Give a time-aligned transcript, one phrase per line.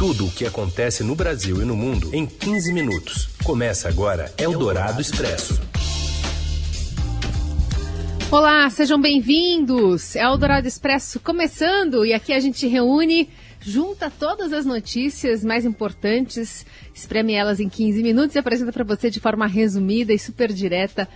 [0.00, 3.28] Tudo o que acontece no Brasil e no mundo em 15 minutos.
[3.44, 5.60] Começa agora Eldorado Expresso.
[8.30, 10.16] Olá, sejam bem-vindos.
[10.16, 13.28] Eldorado Expresso começando e aqui a gente reúne,
[13.60, 16.64] junta todas as notícias mais importantes,
[16.94, 21.06] espreme elas em 15 minutos e apresenta para você de forma resumida e super direta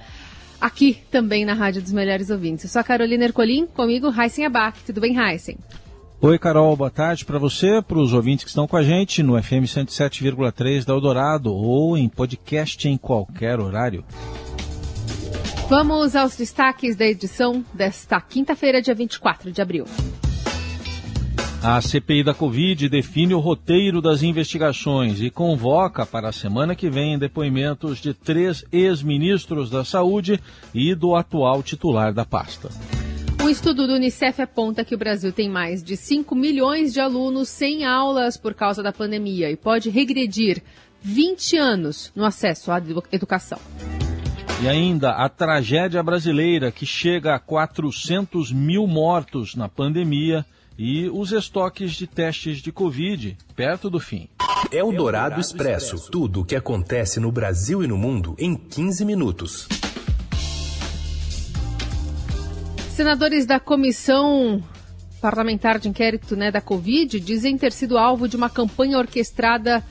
[0.60, 2.64] aqui também na Rádio dos Melhores Ouvintes.
[2.64, 4.78] Eu sou a Carolina Ercolim, comigo Heisen Abac.
[4.84, 5.56] Tudo bem, Heisen?
[6.20, 9.40] Oi, Carol, boa tarde para você, para os ouvintes que estão com a gente no
[9.40, 14.04] FM 107,3 da Eldorado ou em podcast em qualquer horário.
[15.68, 19.84] Vamos aos destaques da edição desta quinta-feira, dia 24 de abril.
[21.62, 26.90] A CPI da Covid define o roteiro das investigações e convoca para a semana que
[26.90, 30.38] vem depoimentos de três ex-ministros da Saúde
[30.74, 32.68] e do atual titular da pasta.
[33.44, 37.50] Um estudo do Unicef aponta que o Brasil tem mais de 5 milhões de alunos
[37.50, 40.62] sem aulas por causa da pandemia e pode regredir
[41.02, 42.82] 20 anos no acesso à
[43.12, 43.58] educação.
[44.62, 50.42] E ainda a tragédia brasileira que chega a 400 mil mortos na pandemia
[50.78, 54.26] e os estoques de testes de Covid perto do fim.
[54.72, 56.10] É o Dourado Expresso.
[56.10, 59.68] Tudo o que acontece no Brasil e no mundo em 15 minutos.
[62.94, 64.62] Senadores da Comissão
[65.20, 69.84] Parlamentar de Inquérito né, da Covid dizem ter sido alvo de uma campanha orquestrada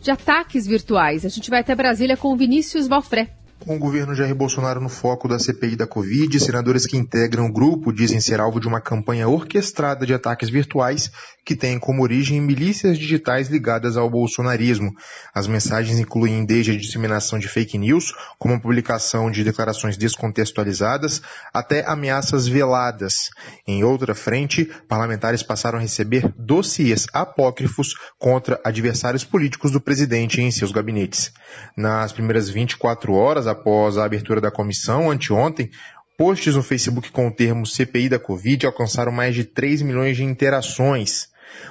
[0.00, 1.26] de ataques virtuais.
[1.26, 3.37] A gente vai até Brasília com Vinícius Valfré.
[3.64, 7.52] Com o governo Jair Bolsonaro no foco da CPI da Covid, senadores que integram o
[7.52, 11.10] grupo dizem ser alvo de uma campanha orquestrada de ataques virtuais
[11.44, 14.94] que tem como origem milícias digitais ligadas ao bolsonarismo.
[15.34, 21.22] As mensagens incluem desde a disseminação de fake news, como a publicação de declarações descontextualizadas,
[21.52, 23.30] até ameaças veladas.
[23.66, 30.50] Em outra frente, parlamentares passaram a receber dossiês apócrifos contra adversários políticos do presidente em
[30.50, 31.32] seus gabinetes.
[31.74, 35.70] Nas primeiras 24 horas após a abertura da comissão, anteontem,
[36.16, 40.24] posts no Facebook com o termo CPI da Covid alcançaram mais de 3 milhões de
[40.24, 41.28] interações.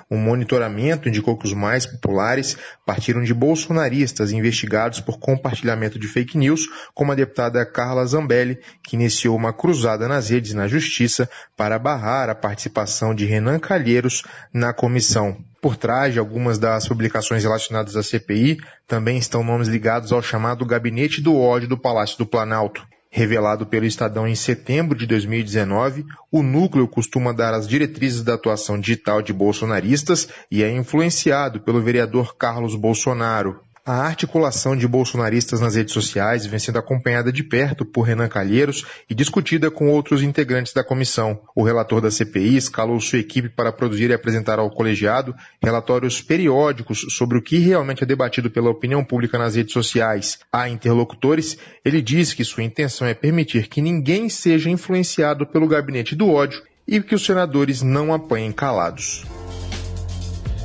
[0.09, 6.37] Um monitoramento indicou que os mais populares partiram de bolsonaristas investigados por compartilhamento de fake
[6.37, 11.77] news, como a deputada Carla Zambelli, que iniciou uma cruzada nas redes na justiça para
[11.77, 14.23] barrar a participação de Renan Calheiros
[14.53, 15.37] na comissão.
[15.61, 18.57] Por trás de algumas das publicações relacionadas à CPI
[18.87, 22.85] também estão nomes ligados ao chamado Gabinete do Ódio do Palácio do Planalto.
[23.09, 28.79] Revelado pelo Estadão em setembro de 2019, o núcleo costuma dar as diretrizes da atuação
[28.79, 33.59] digital de bolsonaristas e é influenciado pelo vereador Carlos Bolsonaro.
[33.87, 38.83] A articulação de bolsonaristas nas redes sociais vem sendo acompanhada de perto por Renan Calheiros
[39.09, 41.39] e discutida com outros integrantes da comissão.
[41.55, 45.33] O relator da CPI escalou sua equipe para produzir e apresentar ao colegiado
[45.63, 50.37] relatórios periódicos sobre o que realmente é debatido pela opinião pública nas redes sociais.
[50.51, 56.13] A interlocutores, ele diz que sua intenção é permitir que ninguém seja influenciado pelo gabinete
[56.13, 59.23] do ódio e que os senadores não apanhem calados.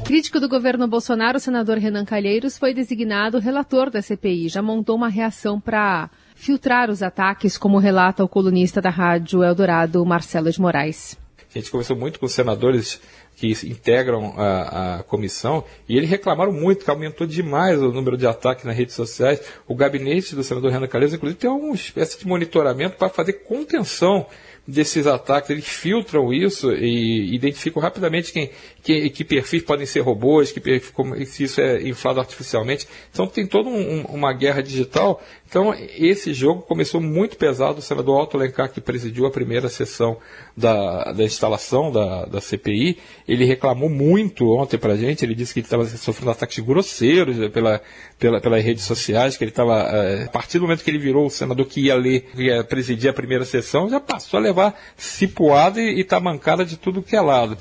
[0.05, 4.49] Crítico do governo Bolsonaro, o senador Renan Calheiros foi designado relator da CPI.
[4.49, 10.05] Já montou uma reação para filtrar os ataques, como relata o colunista da rádio Eldorado,
[10.05, 11.17] Marcelo de Moraes.
[11.55, 13.01] A gente conversou muito com os senadores
[13.37, 18.27] que integram a, a, comissão e eles reclamaram muito que aumentou demais o número de
[18.27, 19.41] ataques nas redes sociais.
[19.67, 24.27] O gabinete do senador Renan Calheiros, inclusive, tem uma espécie de monitoramento para fazer contenção
[24.67, 28.51] desses ataques, eles filtram isso e identificam rapidamente quem,
[28.83, 30.61] que, que perfis podem ser robôs, que
[31.27, 32.87] se isso é inflado artificialmente.
[33.13, 35.21] Então tem toda um, uma guerra digital.
[35.49, 37.81] Então esse jogo começou muito pesado.
[37.81, 40.17] O senador Otto Lencar, que presidiu a primeira sessão
[40.57, 45.25] da, da instalação da, da CPI, ele reclamou muito ontem para a gente.
[45.25, 47.81] Ele disse que ele estava sofrendo ataques grosseiros pela,
[48.23, 51.27] pela, pelas redes sociais, que ele estava, é, a partir do momento que ele virou
[51.27, 54.81] o senador que ia ler, que ia presidir a primeira sessão, já passou a levar
[54.97, 57.59] cipuada e, e tá mancada de tudo que é lado.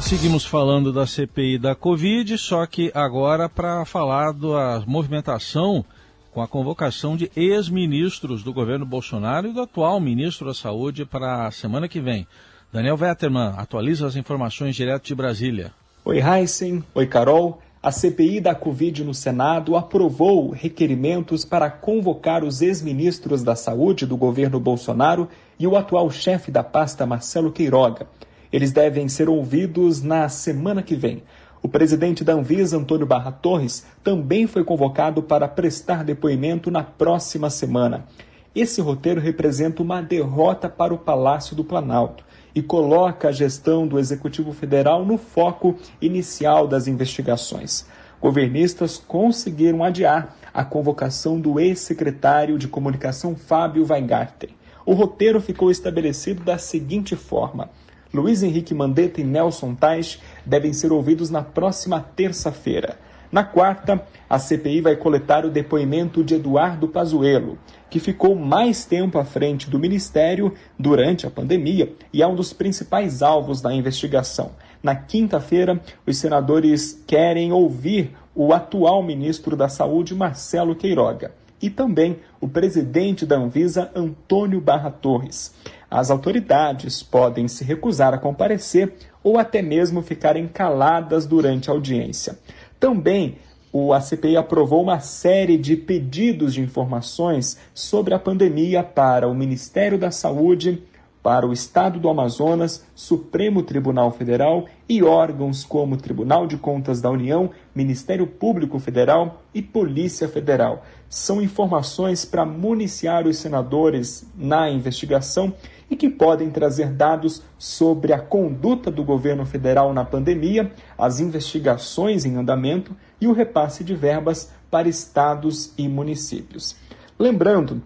[0.00, 5.84] Seguimos falando da CPI da Covid, só que agora para falar da movimentação
[6.30, 11.48] com a convocação de ex-ministros do governo Bolsonaro e do atual ministro da Saúde para
[11.48, 12.24] a semana que vem.
[12.72, 15.72] Daniel Vetterman atualiza as informações direto de Brasília.
[16.04, 16.84] Oi, Heisen.
[16.94, 17.63] Oi, Carol.
[17.84, 24.16] A CPI da Covid no Senado aprovou requerimentos para convocar os ex-ministros da Saúde do
[24.16, 25.28] governo Bolsonaro
[25.58, 28.06] e o atual chefe da pasta, Marcelo Queiroga.
[28.50, 31.24] Eles devem ser ouvidos na semana que vem.
[31.62, 37.50] O presidente da Anvisa, Antônio Barra Torres, também foi convocado para prestar depoimento na próxima
[37.50, 38.06] semana.
[38.54, 42.24] Esse roteiro representa uma derrota para o Palácio do Planalto.
[42.54, 47.86] E coloca a gestão do Executivo Federal no foco inicial das investigações.
[48.20, 54.50] Governistas conseguiram adiar a convocação do ex-secretário de Comunicação Fábio Weingarten.
[54.86, 57.70] O roteiro ficou estabelecido da seguinte forma:
[58.12, 62.98] Luiz Henrique Mandetta e Nelson Tais devem ser ouvidos na próxima terça-feira.
[63.32, 67.58] Na quarta, a CPI vai coletar o depoimento de Eduardo Pazuello,
[67.94, 72.52] que ficou mais tempo à frente do ministério durante a pandemia e é um dos
[72.52, 74.50] principais alvos da investigação.
[74.82, 81.30] Na quinta-feira, os senadores querem ouvir o atual ministro da Saúde, Marcelo Queiroga,
[81.62, 85.54] e também o presidente da Anvisa, Antônio Barra Torres.
[85.88, 88.92] As autoridades podem se recusar a comparecer
[89.22, 92.36] ou até mesmo ficarem caladas durante a audiência.
[92.80, 93.36] Também
[93.76, 99.98] o ACPI aprovou uma série de pedidos de informações sobre a pandemia para o Ministério
[99.98, 100.80] da Saúde,
[101.20, 107.10] para o Estado do Amazonas, Supremo Tribunal Federal e órgãos como Tribunal de Contas da
[107.10, 110.84] União, Ministério Público Federal e Polícia Federal.
[111.08, 115.52] São informações para municiar os senadores na investigação
[115.90, 122.24] e que podem trazer dados sobre a conduta do governo federal na pandemia, as investigações
[122.24, 122.94] em andamento
[123.24, 126.76] e o repasse de verbas para estados e municípios.
[127.18, 127.82] Lembrando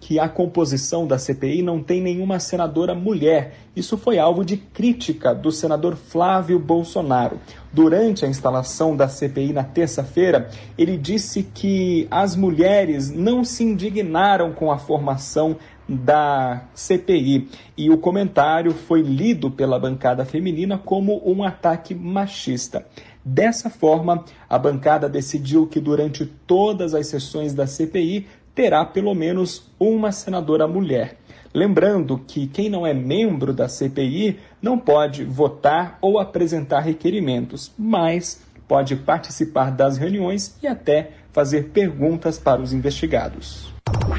[0.00, 3.54] que a composição da CPI não tem nenhuma senadora mulher.
[3.76, 7.38] Isso foi alvo de crítica do senador Flávio Bolsonaro.
[7.72, 14.52] Durante a instalação da CPI na terça-feira, ele disse que as mulheres não se indignaram
[14.52, 15.56] com a formação
[15.88, 22.86] da CPI e o comentário foi lido pela bancada feminina como um ataque machista.
[23.24, 29.70] Dessa forma, a bancada decidiu que durante todas as sessões da CPI terá pelo menos
[29.78, 31.18] uma senadora mulher.
[31.54, 38.42] Lembrando que quem não é membro da CPI não pode votar ou apresentar requerimentos, mas
[38.66, 43.72] pode participar das reuniões e até fazer perguntas para os investigados.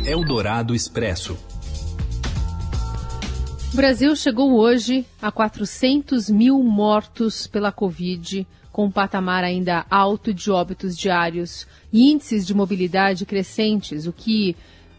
[0.06, 1.38] Eldorado Expresso.
[3.74, 10.34] O Brasil chegou hoje a 400 mil mortos pela Covid, com um patamar ainda alto
[10.34, 14.56] de óbitos diários e índices de mobilidade crescentes, o que,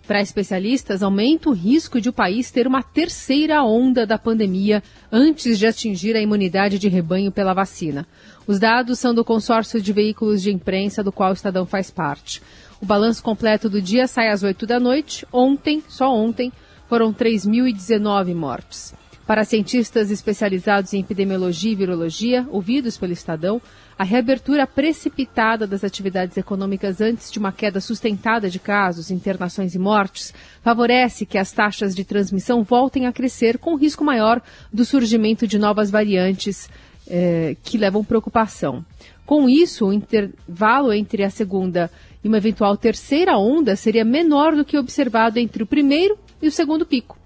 [0.06, 4.80] para especialistas, aumenta o risco de o país ter uma terceira onda da pandemia
[5.10, 8.06] antes de atingir a imunidade de rebanho pela vacina.
[8.46, 12.40] Os dados são do consórcio de veículos de imprensa do qual o Estadão faz parte.
[12.80, 15.26] O balanço completo do dia sai às 8 da noite.
[15.32, 16.52] Ontem, só ontem,
[16.88, 18.94] foram 3.019 mortes.
[19.26, 23.60] Para cientistas especializados em epidemiologia e virologia, ouvidos pelo Estadão,
[23.98, 29.78] a reabertura precipitada das atividades econômicas antes de uma queda sustentada de casos, internações e
[29.78, 35.46] mortes favorece que as taxas de transmissão voltem a crescer, com risco maior do surgimento
[35.46, 36.68] de novas variantes
[37.08, 38.84] eh, que levam preocupação.
[39.24, 41.90] Com isso, o intervalo entre a segunda
[42.22, 46.52] e uma eventual terceira onda seria menor do que observado entre o primeiro e o
[46.52, 47.23] segundo pico.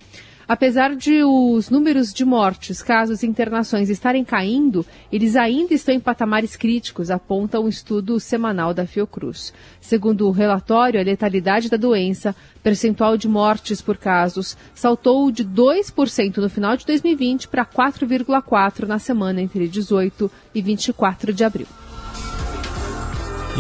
[0.49, 6.01] Apesar de os números de mortes, casos e internações estarem caindo, eles ainda estão em
[6.01, 9.53] patamares críticos, aponta um estudo semanal da Fiocruz.
[9.79, 16.39] Segundo o relatório, a letalidade da doença, percentual de mortes por casos, saltou de 2%
[16.39, 21.67] no final de 2020 para 4,4% na semana entre 18 e 24 de abril.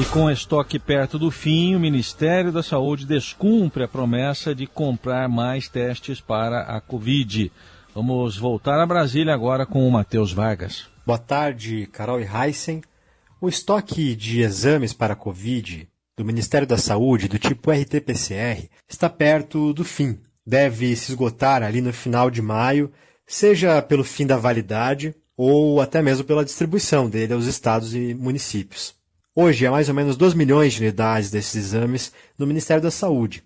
[0.00, 5.28] E com estoque perto do fim, o Ministério da Saúde descumpre a promessa de comprar
[5.28, 7.50] mais testes para a Covid.
[7.92, 10.86] Vamos voltar a Brasília agora com o Matheus Vargas.
[11.04, 12.80] Boa tarde, Carol e Heisen.
[13.40, 19.10] O estoque de exames para a Covid do Ministério da Saúde, do tipo RT-PCR, está
[19.10, 20.16] perto do fim.
[20.46, 22.92] Deve se esgotar ali no final de maio,
[23.26, 28.97] seja pelo fim da validade ou até mesmo pela distribuição dele aos estados e municípios.
[29.40, 33.44] Hoje há mais ou menos 2 milhões de unidades desses exames no Ministério da Saúde.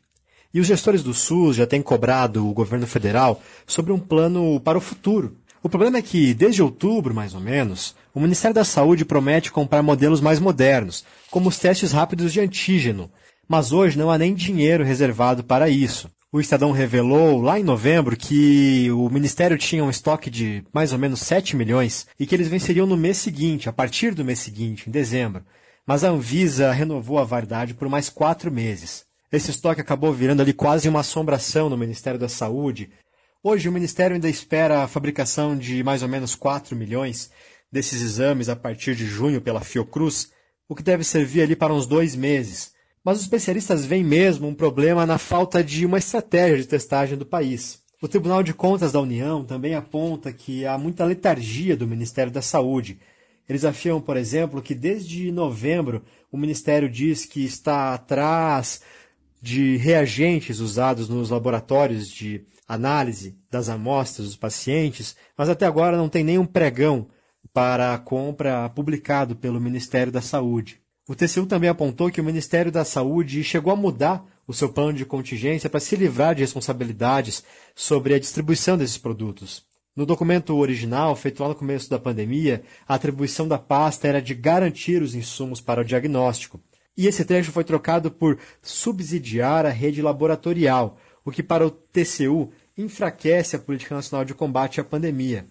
[0.54, 4.78] E os gestores do SUS já têm cobrado o governo federal sobre um plano para
[4.78, 5.36] o futuro.
[5.62, 9.82] O problema é que, desde outubro, mais ou menos, o Ministério da Saúde promete comprar
[9.82, 13.10] modelos mais modernos, como os testes rápidos de antígeno,
[13.46, 16.10] mas hoje não há nem dinheiro reservado para isso.
[16.32, 20.98] O Estadão revelou lá em novembro que o Ministério tinha um estoque de mais ou
[20.98, 24.88] menos 7 milhões e que eles venceriam no mês seguinte, a partir do mês seguinte,
[24.88, 25.44] em dezembro
[25.86, 29.04] mas a Anvisa renovou a validade por mais quatro meses.
[29.30, 32.90] Esse estoque acabou virando ali quase uma assombração no Ministério da Saúde.
[33.42, 37.30] Hoje o Ministério ainda espera a fabricação de mais ou menos 4 milhões
[37.70, 40.30] desses exames a partir de junho pela Fiocruz,
[40.68, 42.72] o que deve servir ali para uns dois meses.
[43.02, 47.26] Mas os especialistas veem mesmo um problema na falta de uma estratégia de testagem do
[47.26, 47.80] país.
[48.00, 52.42] O Tribunal de Contas da União também aponta que há muita letargia do Ministério da
[52.42, 53.00] Saúde.
[53.48, 58.80] Eles afirmam, por exemplo, que desde novembro o Ministério diz que está atrás
[59.40, 66.08] de reagentes usados nos laboratórios de análise das amostras dos pacientes, mas até agora não
[66.08, 67.08] tem nenhum pregão
[67.52, 70.80] para a compra publicado pelo Ministério da Saúde.
[71.08, 74.92] O TCU também apontou que o Ministério da Saúde chegou a mudar o seu plano
[74.92, 77.44] de contingência para se livrar de responsabilidades
[77.74, 79.64] sobre a distribuição desses produtos.
[79.94, 84.34] No documento original, feito lá no começo da pandemia, a atribuição da pasta era de
[84.34, 86.58] garantir os insumos para o diagnóstico.
[86.96, 92.50] E esse trecho foi trocado por subsidiar a rede laboratorial, o que para o TCU
[92.76, 95.46] enfraquece a Política Nacional de Combate à Pandemia.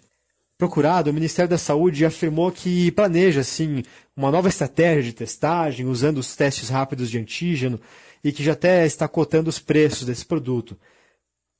[0.57, 3.83] Procurado, o Ministério da Saúde afirmou que planeja, sim,
[4.15, 7.79] uma nova estratégia de testagem, usando os testes rápidos de antígeno,
[8.23, 10.77] e que já até está cotando os preços desse produto.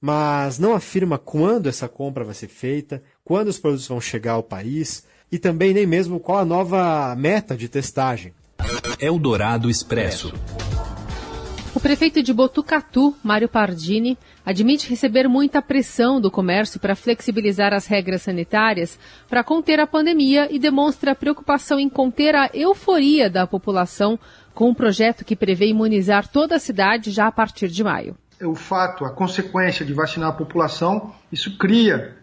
[0.01, 4.41] Mas não afirma quando essa compra vai ser feita, quando os produtos vão chegar ao
[4.41, 8.33] país, e também nem mesmo qual a nova meta de testagem.
[8.99, 10.33] Eldorado Expresso.
[11.73, 17.87] O prefeito de Botucatu, Mário Pardini, admite receber muita pressão do comércio para flexibilizar as
[17.87, 24.19] regras sanitárias para conter a pandemia e demonstra preocupação em conter a euforia da população
[24.53, 28.17] com um projeto que prevê imunizar toda a cidade já a partir de maio.
[28.43, 32.15] O fato, a consequência de vacinar a população, isso cria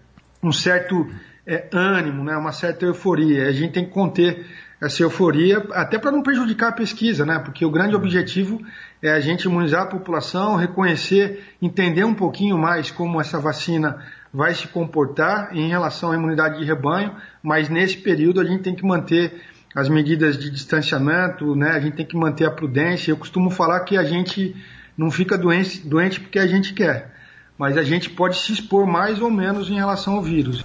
[0.43, 1.09] um certo
[1.47, 3.49] é, ânimo, né, uma certa euforia.
[3.49, 4.47] A gente tem que conter
[4.81, 7.39] essa euforia, até para não prejudicar a pesquisa, né?
[7.41, 8.61] Porque o grande objetivo
[9.03, 13.99] é a gente imunizar a população, reconhecer, entender um pouquinho mais como essa vacina
[14.33, 18.75] vai se comportar em relação à imunidade de rebanho, mas nesse período a gente tem
[18.75, 19.43] que manter
[19.75, 21.71] as medidas de distanciamento, né?
[21.71, 23.11] A gente tem que manter a prudência.
[23.11, 24.55] Eu costumo falar que a gente
[24.99, 27.14] não fica doente, doente porque a gente quer,
[27.57, 30.64] mas a gente pode se expor mais ou menos em relação ao vírus.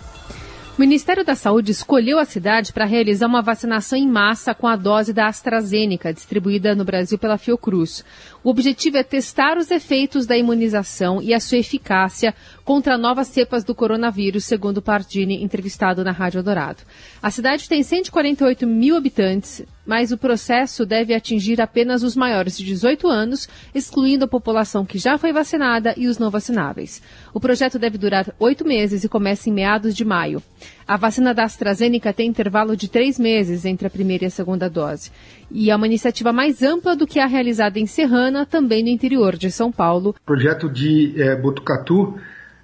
[0.76, 4.76] O Ministério da Saúde escolheu a cidade para realizar uma vacinação em massa com a
[4.76, 8.04] dose da AstraZeneca, distribuída no Brasil pela Fiocruz.
[8.44, 12.34] O objetivo é testar os efeitos da imunização e a sua eficácia
[12.66, 16.82] contra novas cepas do coronavírus, segundo Pardini, entrevistado na Rádio Dourado.
[17.22, 22.64] A cidade tem 148 mil habitantes, mas o processo deve atingir apenas os maiores de
[22.64, 27.02] 18 anos, excluindo a população que já foi vacinada e os não vacináveis.
[27.34, 30.42] O projeto deve durar oito meses e começa em meados de maio.
[30.88, 34.70] A vacina da AstraZeneca tem intervalo de três meses entre a primeira e a segunda
[34.70, 35.12] dose.
[35.52, 39.36] E é uma iniciativa mais ampla do que a realizada em Serrana, também no interior
[39.36, 40.10] de São Paulo.
[40.10, 42.18] O projeto de é, Botucatu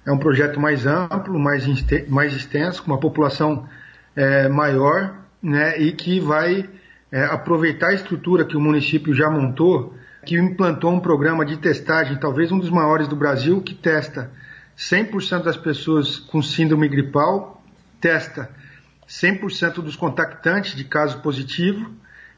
[0.06, 1.64] é um projeto mais amplo, mais,
[2.08, 3.66] mais extenso, com uma população
[4.16, 6.68] é, maior, né, e que vai
[7.12, 12.18] é, aproveitar a estrutura que o município já montou, que implantou um programa de testagem,
[12.18, 14.30] talvez um dos maiores do Brasil, que testa
[14.78, 17.62] 100% das pessoas com síndrome gripal,
[18.00, 18.50] testa
[19.08, 21.90] 100% dos contactantes de caso positivo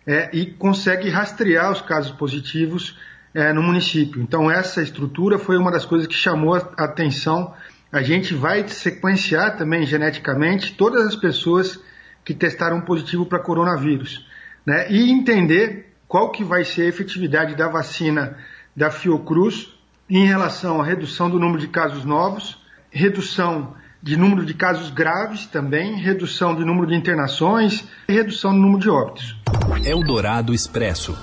[0.07, 2.99] é, e consegue rastrear os casos positivos
[3.35, 4.23] é, no município.
[4.23, 7.55] Então, essa estrutura foi uma das coisas que chamou a atenção.
[7.91, 11.79] A gente vai sequenciar também geneticamente todas as pessoas
[12.25, 14.27] que testaram positivo para coronavírus
[14.67, 18.37] né, e entender qual que vai ser a efetividade da vacina
[18.77, 19.69] da Fiocruz
[20.09, 22.59] em relação à redução do número de casos novos,
[22.91, 28.59] redução de número de casos graves também, redução do número de internações e redução do
[28.59, 29.37] número de óbitos.
[29.85, 31.17] Eldorado Expresso.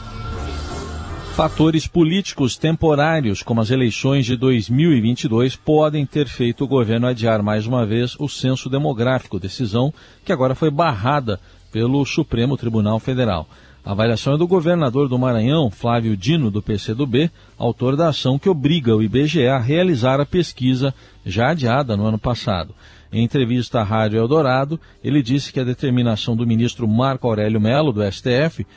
[1.36, 7.66] Fatores políticos temporários, como as eleições de 2022, podem ter feito o governo adiar mais
[7.66, 9.94] uma vez o censo demográfico, decisão
[10.26, 11.40] que agora foi barrada
[11.72, 13.48] pelo Supremo Tribunal Federal.
[13.84, 18.50] A avaliação é do governador do Maranhão, Flávio Dino, do PCdoB, autor da ação que
[18.50, 20.94] obriga o IBGE a realizar a pesquisa
[21.26, 22.76] já adiada no ano passado.
[23.12, 27.92] Em entrevista à Rádio Eldorado, ele disse que a determinação do ministro Marco Aurélio Melo,
[27.92, 28.68] do STF,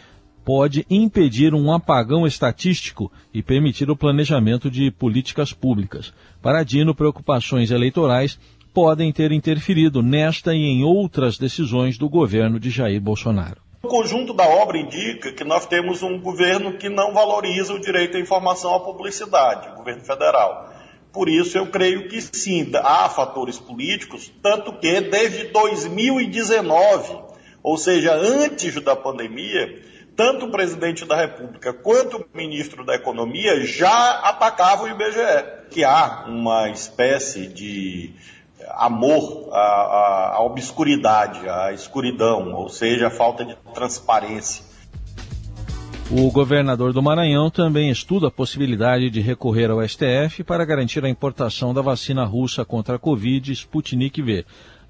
[0.45, 6.13] pode impedir um apagão estatístico e permitir o planejamento de políticas públicas.
[6.41, 8.39] Para Dino, preocupações eleitorais
[8.73, 13.61] podem ter interferido nesta e em outras decisões do governo de Jair Bolsonaro.
[13.83, 18.17] O conjunto da obra indica que nós temos um governo que não valoriza o direito
[18.17, 20.73] à informação à publicidade, o governo federal.
[21.12, 27.19] Por isso, eu creio que sim, há fatores políticos, tanto que desde 2019,
[27.62, 29.83] ou seja, antes da pandemia,
[30.17, 35.85] tanto o presidente da República quanto o ministro da Economia já atacavam o IBGE, que
[35.85, 38.14] há uma espécie de
[38.76, 44.64] amor à, à, à obscuridade, à escuridão, ou seja, a falta de transparência.
[46.11, 51.09] O governador do Maranhão também estuda a possibilidade de recorrer ao STF para garantir a
[51.09, 54.45] importação da vacina russa contra a Covid Sputnik V.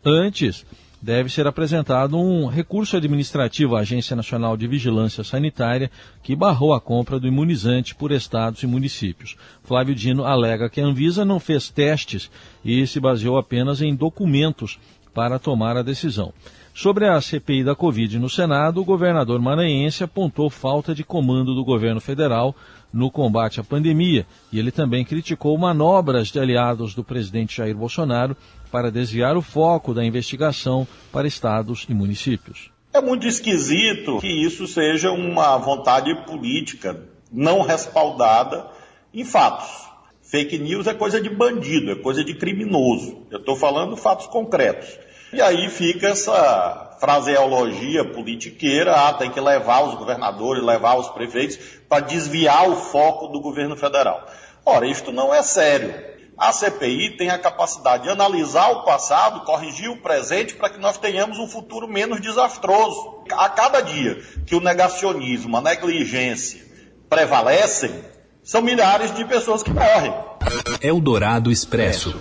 [0.04, 0.66] Antes,
[1.02, 5.90] deve ser apresentado um recurso administrativo à Agência Nacional de Vigilância Sanitária
[6.22, 9.36] que barrou a compra do imunizante por estados e municípios.
[9.64, 12.30] Flávio Dino alega que a Anvisa não fez testes
[12.64, 14.78] e se baseou apenas em documentos
[15.12, 16.32] para tomar a decisão.
[16.74, 21.64] Sobre a CPI da Covid no Senado, o governador maranhense apontou falta de comando do
[21.64, 22.56] governo federal
[22.92, 28.36] no combate à pandemia e ele também criticou manobras de aliados do presidente Jair Bolsonaro
[28.70, 32.70] para desviar o foco da investigação para estados e municípios.
[32.92, 38.66] É muito esquisito que isso seja uma vontade política não respaldada
[39.14, 39.90] em fatos.
[40.22, 43.26] Fake news é coisa de bandido, é coisa de criminoso.
[43.30, 44.88] Eu estou falando fatos concretos.
[45.32, 51.58] E aí fica essa fraseologia politiqueira, ah, tem que levar os governadores, levar os prefeitos
[51.88, 54.24] para desviar o foco do governo federal.
[54.64, 56.12] Ora, isto não é sério.
[56.38, 60.98] A CPI tem a capacidade de analisar o passado, corrigir o presente para que nós
[60.98, 63.22] tenhamos um futuro menos desastroso.
[63.32, 66.62] A cada dia que o negacionismo, a negligência
[67.08, 67.92] prevalecem,
[68.42, 70.14] são milhares de pessoas que morrem.
[70.80, 72.18] Eldorado Expresso.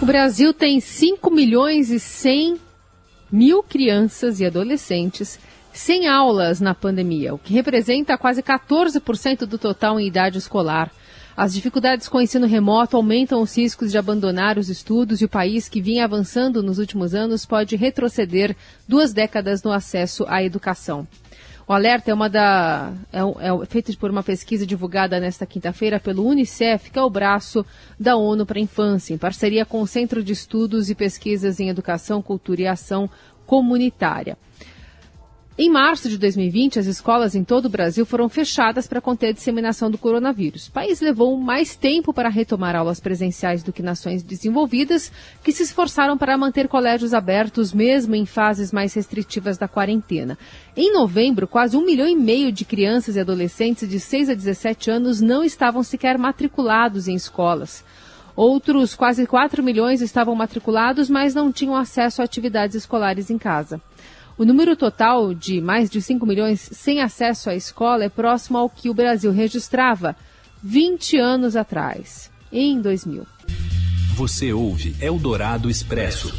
[0.00, 2.56] O Brasil tem 5 milhões e 100
[3.32, 5.40] mil crianças e adolescentes
[5.72, 10.92] sem aulas na pandemia, o que representa quase 14% do total em idade escolar.
[11.36, 15.28] As dificuldades com o ensino remoto aumentam os riscos de abandonar os estudos e o
[15.28, 21.08] país, que vinha avançando nos últimos anos, pode retroceder duas décadas no acesso à educação.
[21.68, 26.26] O alerta é uma da é, é feito por uma pesquisa divulgada nesta quinta-feira pelo
[26.26, 27.62] UNICEF, que é o braço
[28.00, 31.68] da ONU para a Infância, em parceria com o Centro de Estudos e Pesquisas em
[31.68, 33.10] Educação, Cultura e Ação
[33.44, 34.38] Comunitária.
[35.60, 39.32] Em março de 2020, as escolas em todo o Brasil foram fechadas para conter a
[39.32, 40.68] disseminação do coronavírus.
[40.68, 45.10] O país levou mais tempo para retomar aulas presenciais do que nações desenvolvidas,
[45.42, 50.38] que se esforçaram para manter colégios abertos mesmo em fases mais restritivas da quarentena.
[50.76, 54.92] Em novembro, quase um milhão e meio de crianças e adolescentes de 6 a 17
[54.92, 57.84] anos não estavam sequer matriculados em escolas.
[58.36, 63.82] Outros quase 4 milhões estavam matriculados, mas não tinham acesso a atividades escolares em casa.
[64.38, 68.70] O número total de mais de 5 milhões sem acesso à escola é próximo ao
[68.70, 70.14] que o Brasil registrava
[70.62, 73.26] 20 anos atrás, em 2000.
[74.14, 76.32] Você ouve Eldorado Expresso.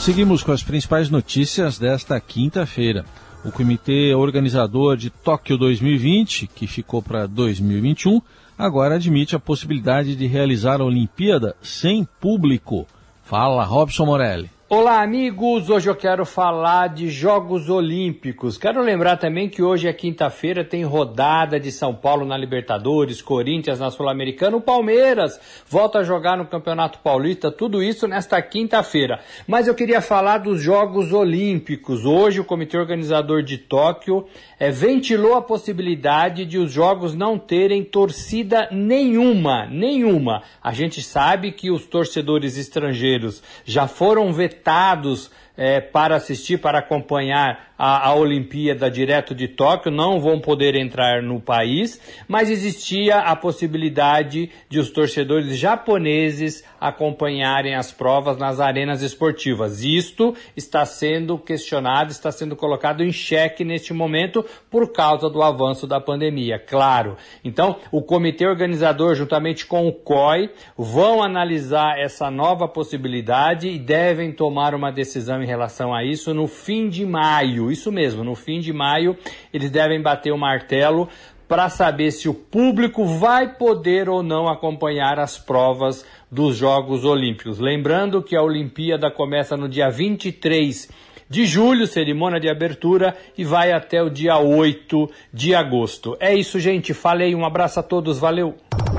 [0.00, 3.04] Seguimos com as principais notícias desta quinta-feira.
[3.44, 8.20] O comitê organizador de Tóquio 2020, que ficou para 2021,
[8.58, 12.88] agora admite a possibilidade de realizar a Olimpíada sem público.
[13.22, 14.50] Fala, Robson Morelli.
[14.72, 15.68] Olá, amigos!
[15.68, 18.56] Hoje eu quero falar de Jogos Olímpicos.
[18.56, 23.80] Quero lembrar também que hoje é quinta-feira, tem rodada de São Paulo na Libertadores, Corinthians
[23.80, 29.18] na Sul-Americana, o Palmeiras volta a jogar no Campeonato Paulista, tudo isso nesta quinta-feira.
[29.44, 32.04] Mas eu queria falar dos Jogos Olímpicos.
[32.04, 34.24] Hoje o comitê organizador de Tóquio
[34.56, 40.44] é, ventilou a possibilidade de os Jogos não terem torcida nenhuma, nenhuma.
[40.62, 46.78] A gente sabe que os torcedores estrangeiros já foram vetados afetados é, para assistir, para
[46.78, 53.20] acompanhar a, a Olimpíada direto de Tóquio, não vão poder entrar no país, mas existia
[53.20, 59.82] a possibilidade de os torcedores japoneses acompanharem as provas nas arenas esportivas.
[59.82, 65.86] Isto está sendo questionado, está sendo colocado em xeque neste momento por causa do avanço
[65.86, 67.16] da pandemia, claro.
[67.42, 74.32] Então, o comitê organizador, juntamente com o COI, vão analisar essa nova possibilidade e devem
[74.32, 78.60] tomar uma decisão em relação a isso no fim de maio isso mesmo, no fim
[78.60, 79.16] de maio
[79.52, 81.08] eles devem bater o martelo
[81.48, 87.58] para saber se o público vai poder ou não acompanhar as provas dos Jogos Olímpicos.
[87.58, 90.88] Lembrando que a Olimpíada começa no dia 23
[91.28, 96.16] de julho, cerimônia de abertura, e vai até o dia 8 de agosto.
[96.20, 96.94] É isso, gente.
[96.94, 98.54] Falei, um abraço a todos, valeu.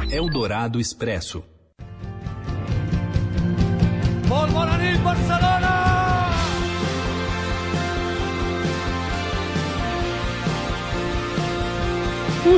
[0.10, 1.44] Eldorado Expresso.
[5.04, 5.51] Barcelona!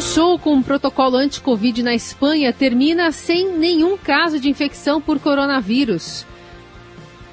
[0.03, 6.25] Show com um protocolo anti-Covid na Espanha termina sem nenhum caso de infecção por coronavírus.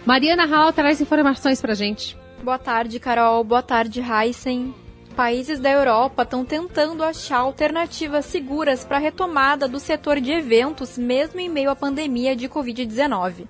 [0.06, 2.16] Mariana Hall traz informações pra gente.
[2.42, 3.42] Boa tarde, Carol.
[3.42, 4.72] Boa tarde, Heisen.
[5.16, 10.96] Países da Europa estão tentando achar alternativas seguras para a retomada do setor de eventos,
[10.96, 13.46] mesmo em meio à pandemia de Covid-19.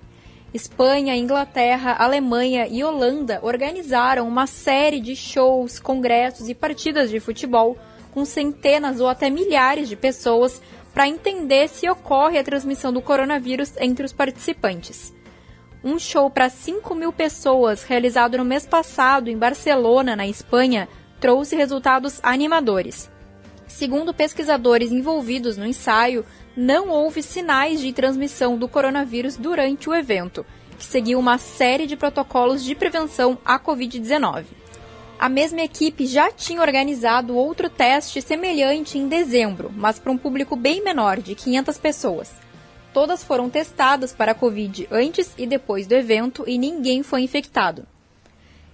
[0.53, 7.77] Espanha, Inglaterra, Alemanha e Holanda organizaram uma série de shows, congressos e partidas de futebol
[8.11, 10.61] com centenas ou até milhares de pessoas
[10.93, 15.13] para entender se ocorre a transmissão do coronavírus entre os participantes.
[15.83, 20.87] Um show para 5 mil pessoas, realizado no mês passado em Barcelona, na Espanha,
[21.19, 23.09] trouxe resultados animadores.
[23.67, 30.45] Segundo pesquisadores envolvidos no ensaio, não houve sinais de transmissão do coronavírus durante o evento,
[30.77, 34.60] que seguiu uma série de protocolos de prevenção à Covid-19.
[35.21, 40.55] A mesma equipe já tinha organizado outro teste semelhante em dezembro, mas para um público
[40.55, 42.33] bem menor, de 500 pessoas.
[42.91, 47.85] Todas foram testadas para a Covid antes e depois do evento e ninguém foi infectado.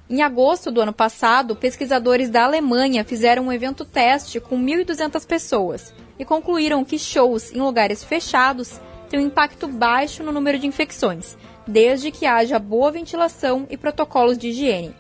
[0.09, 5.93] Em agosto do ano passado, pesquisadores da Alemanha fizeram um evento teste com 1.200 pessoas
[6.17, 8.79] e concluíram que shows em lugares fechados
[9.09, 11.35] têm um impacto baixo no número de infecções,
[11.67, 14.95] desde que haja boa ventilação e protocolos de higiene.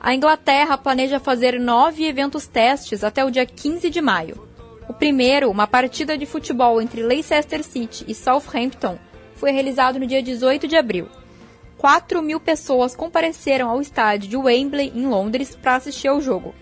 [0.00, 4.48] A Inglaterra planeja fazer nove eventos testes até o dia 15 de maio.
[4.88, 8.96] O primeiro, uma partida de futebol entre Leicester City e Southampton,
[9.34, 11.08] foi realizado no dia 18 de abril.
[11.76, 16.54] 4 mil pessoas compareceram ao estádio de Wembley, em Londres, para assistir ao jogo.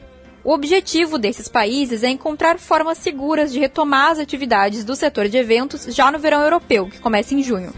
[0.43, 5.37] O objetivo desses países é encontrar formas seguras de retomar as atividades do setor de
[5.37, 7.73] eventos já no verão europeu, que começa em junho.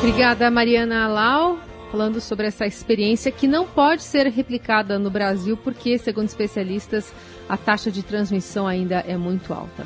[0.00, 1.58] Obrigada, Mariana Lau,
[1.90, 7.12] falando sobre essa experiência que não pode ser replicada no Brasil, porque, segundo especialistas,
[7.46, 9.84] a taxa de transmissão ainda é muito alta.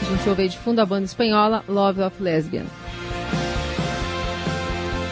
[0.00, 2.64] A gente ouve de fundo a banda espanhola Love of Lesbian.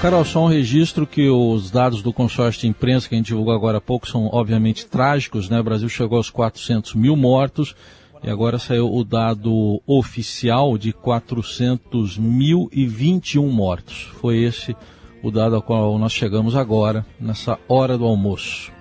[0.00, 3.52] Carol, só um registro que os dados do consórcio de imprensa que a gente divulgou
[3.52, 5.60] agora há pouco são obviamente trágicos, né?
[5.60, 7.76] O Brasil chegou aos 400 mil mortos
[8.22, 14.10] e agora saiu o dado oficial de 400.021 mortos.
[14.20, 14.76] Foi esse
[15.22, 18.72] o dado ao qual nós chegamos agora, nessa hora do almoço.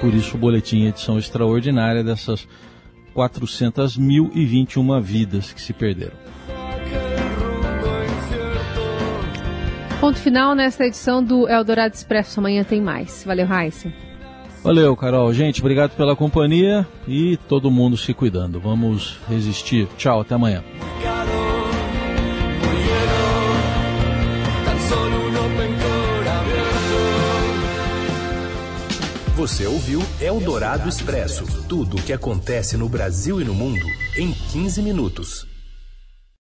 [0.00, 2.46] Por isso o boletim edição extraordinária dessas
[3.14, 6.16] 400.021 vidas que se perderam.
[10.00, 12.40] Ponto final nesta edição do Eldorado Expresso.
[12.40, 13.22] Amanhã tem mais.
[13.24, 13.92] Valeu, Raíssa.
[14.62, 15.32] Valeu, Carol.
[15.34, 18.60] Gente, obrigado pela companhia e todo mundo se cuidando.
[18.60, 19.88] Vamos resistir.
[19.96, 20.62] Tchau, até amanhã.
[29.34, 33.84] Você ouviu Eldorado Expresso tudo o que acontece no Brasil e no mundo
[34.16, 35.51] em 15 minutos.